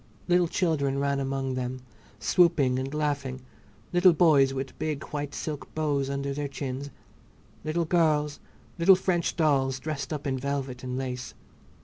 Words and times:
Little 0.27 0.47
children 0.47 0.97
ran 0.97 1.19
among 1.19 1.53
them, 1.53 1.81
swooping 2.17 2.79
and 2.79 2.91
laughing; 2.91 3.39
little 3.93 4.13
boys 4.13 4.51
with 4.51 4.79
big 4.79 5.03
white 5.09 5.35
silk 5.35 5.75
bows 5.75 6.09
under 6.09 6.33
their 6.33 6.47
chins, 6.47 6.89
little 7.63 7.85
girls, 7.85 8.39
little 8.79 8.95
French 8.95 9.35
dolls, 9.35 9.79
dressed 9.79 10.11
up 10.11 10.25
in 10.25 10.39
velvet 10.39 10.83
and 10.83 10.97
lace. 10.97 11.35